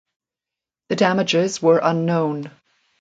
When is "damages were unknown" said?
0.95-2.49